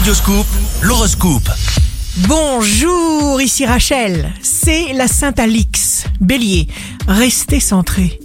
Radioscoop, 0.00 0.46
l'horoscope. 0.80 1.50
Bonjour, 2.26 3.38
ici 3.38 3.66
Rachel. 3.66 4.32
C'est 4.40 4.94
la 4.94 5.06
Sainte 5.06 5.38
Alix. 5.38 6.04
Bélier, 6.22 6.68
restez 7.06 7.60
centré. 7.60 8.18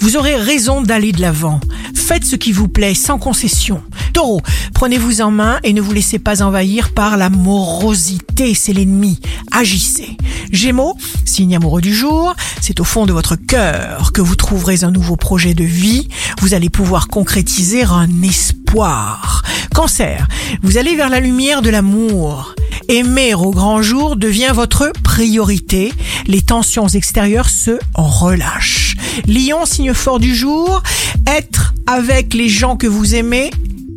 Vous 0.00 0.16
aurez 0.16 0.36
raison 0.36 0.80
d'aller 0.80 1.12
de 1.12 1.20
l'avant. 1.20 1.60
Faites 1.94 2.24
ce 2.24 2.34
qui 2.34 2.50
vous 2.50 2.68
plaît, 2.68 2.94
sans 2.94 3.18
concession. 3.18 3.82
Taureau, 4.14 4.40
prenez-vous 4.72 5.20
en 5.20 5.30
main 5.30 5.58
et 5.64 5.74
ne 5.74 5.82
vous 5.82 5.92
laissez 5.92 6.18
pas 6.18 6.42
envahir 6.42 6.94
par 6.94 7.18
la 7.18 7.28
morosité, 7.28 8.54
c'est 8.54 8.72
l'ennemi. 8.72 9.20
Agissez. 9.52 10.16
Gémeaux, 10.50 10.96
signe 11.26 11.56
amoureux 11.56 11.82
du 11.82 11.94
jour, 11.94 12.34
c'est 12.62 12.80
au 12.80 12.84
fond 12.84 13.04
de 13.04 13.12
votre 13.12 13.36
cœur 13.36 14.12
que 14.14 14.22
vous 14.22 14.34
trouverez 14.34 14.82
un 14.82 14.90
nouveau 14.90 15.16
projet 15.16 15.52
de 15.52 15.64
vie. 15.64 16.08
Vous 16.40 16.54
allez 16.54 16.70
pouvoir 16.70 17.08
concrétiser 17.08 17.82
un 17.82 18.22
espoir. 18.22 19.37
Cancer, 19.78 20.26
vous 20.60 20.76
allez 20.76 20.96
vers 20.96 21.08
la 21.08 21.20
lumière 21.20 21.62
de 21.62 21.70
l'amour. 21.70 22.56
Aimer 22.88 23.36
au 23.36 23.52
grand 23.52 23.80
jour 23.80 24.16
devient 24.16 24.50
votre 24.52 24.90
priorité. 25.04 25.92
Les 26.26 26.42
tensions 26.42 26.88
extérieures 26.88 27.48
se 27.48 27.78
relâchent. 27.94 28.96
Lion, 29.28 29.66
signe 29.66 29.94
fort 29.94 30.18
du 30.18 30.34
jour, 30.34 30.82
être 31.28 31.74
avec 31.86 32.34
les 32.34 32.48
gens 32.48 32.76
que 32.76 32.88
vous 32.88 33.14
aimez, 33.14 33.52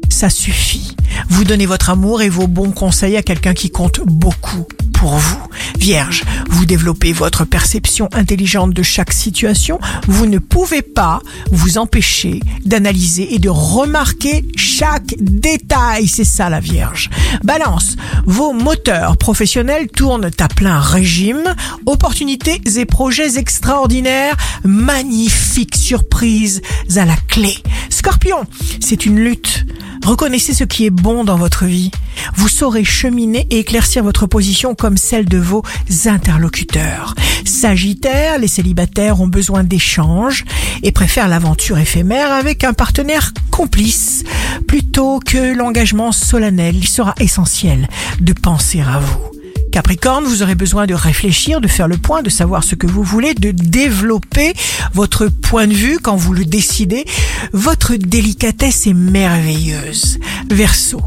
ça 0.07 0.29
suffit. 0.29 0.95
Vous 1.29 1.45
donnez 1.45 1.65
votre 1.65 1.89
amour 1.89 2.21
et 2.21 2.29
vos 2.29 2.45
bons 2.45 2.69
conseils 2.69 3.17
à 3.17 3.23
quelqu'un 3.23 3.55
qui 3.55 3.71
compte 3.71 4.01
beaucoup 4.05 4.67
pour 4.93 5.15
vous. 5.17 5.47
Vierge, 5.81 6.21
vous 6.51 6.67
développez 6.67 7.11
votre 7.11 7.43
perception 7.43 8.07
intelligente 8.13 8.71
de 8.71 8.83
chaque 8.83 9.11
situation. 9.11 9.79
Vous 10.07 10.27
ne 10.27 10.37
pouvez 10.37 10.83
pas 10.83 11.23
vous 11.49 11.79
empêcher 11.79 12.39
d'analyser 12.63 13.33
et 13.33 13.39
de 13.39 13.49
remarquer 13.49 14.45
chaque 14.55 15.15
détail. 15.19 16.07
C'est 16.07 16.23
ça 16.23 16.51
la 16.51 16.59
Vierge. 16.59 17.09
Balance, 17.43 17.95
vos 18.27 18.53
moteurs 18.53 19.17
professionnels 19.17 19.87
tournent 19.87 20.29
à 20.37 20.47
plein 20.49 20.79
régime. 20.79 21.55
Opportunités 21.87 22.61
et 22.75 22.85
projets 22.85 23.39
extraordinaires, 23.39 24.37
magnifiques 24.63 25.75
surprises 25.75 26.61
à 26.95 27.05
la 27.05 27.15
clé. 27.27 27.55
Scorpion, 27.89 28.45
c'est 28.79 29.07
une 29.07 29.19
lutte. 29.19 29.65
Reconnaissez 30.05 30.53
ce 30.53 30.63
qui 30.63 30.85
est 30.85 30.91
bon 30.91 31.23
dans 31.23 31.37
votre 31.37 31.65
vie. 31.65 31.89
Vous 32.35 32.47
saurez 32.47 32.83
cheminer 32.83 33.47
et 33.49 33.59
éclaircir 33.59 34.03
votre 34.03 34.25
position 34.25 34.75
comme 34.75 34.97
celle 34.97 35.25
de 35.25 35.37
vos 35.37 35.63
interlocuteurs. 36.05 37.15
Sagittaire, 37.45 38.39
les 38.39 38.47
célibataires 38.47 39.21
ont 39.21 39.27
besoin 39.27 39.63
d'échanges 39.63 40.45
et 40.83 40.91
préfèrent 40.91 41.27
l'aventure 41.27 41.77
éphémère 41.77 42.31
avec 42.31 42.63
un 42.63 42.73
partenaire 42.73 43.33
complice 43.51 44.23
plutôt 44.67 45.19
que 45.19 45.55
l'engagement 45.55 46.11
solennel. 46.11 46.75
Il 46.75 46.87
sera 46.87 47.13
essentiel 47.19 47.87
de 48.19 48.33
penser 48.33 48.81
à 48.81 48.99
vous. 48.99 49.31
Capricorne, 49.71 50.25
vous 50.25 50.43
aurez 50.43 50.55
besoin 50.55 50.85
de 50.85 50.93
réfléchir, 50.93 51.61
de 51.61 51.67
faire 51.69 51.87
le 51.87 51.95
point, 51.95 52.21
de 52.21 52.29
savoir 52.29 52.63
ce 52.63 52.75
que 52.75 52.87
vous 52.87 53.03
voulez, 53.03 53.33
de 53.33 53.51
développer 53.51 54.53
votre 54.93 55.27
point 55.27 55.65
de 55.65 55.73
vue 55.73 55.97
quand 55.99 56.17
vous 56.17 56.33
le 56.33 56.43
décidez. 56.43 57.05
Votre 57.53 57.95
délicatesse 57.95 58.87
est 58.87 58.93
merveilleuse. 58.93 60.19
Verseau, 60.49 61.01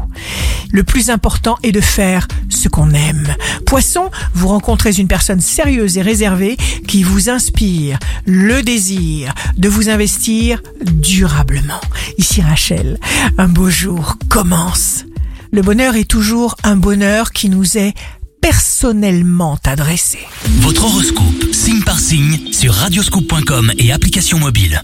le 0.75 0.83
plus 0.83 1.09
important 1.09 1.57
est 1.63 1.71
de 1.71 1.79
faire 1.79 2.27
ce 2.49 2.67
qu'on 2.67 2.91
aime. 2.91 3.33
Poisson, 3.65 4.11
vous 4.33 4.49
rencontrez 4.49 4.91
une 4.91 5.07
personne 5.07 5.39
sérieuse 5.39 5.97
et 5.97 6.01
réservée 6.01 6.57
qui 6.85 7.03
vous 7.03 7.29
inspire 7.29 7.97
le 8.25 8.61
désir 8.61 9.33
de 9.55 9.69
vous 9.69 9.87
investir 9.87 10.61
durablement. 10.83 11.79
Ici 12.17 12.41
Rachel, 12.41 12.99
un 13.37 13.47
beau 13.47 13.69
jour 13.69 14.17
commence. 14.27 15.05
Le 15.51 15.61
bonheur 15.61 15.95
est 15.95 16.09
toujours 16.09 16.55
un 16.63 16.75
bonheur 16.75 17.31
qui 17.31 17.47
nous 17.47 17.77
est 17.77 17.93
personnellement 18.41 19.57
adressé. 19.63 20.19
Votre 20.59 20.83
horoscope, 20.83 21.53
signe 21.53 21.83
par 21.83 21.99
signe, 21.99 22.51
sur 22.51 22.73
radioscoop.com 22.73 23.71
et 23.77 23.93
application 23.93 24.39
mobile. 24.39 24.81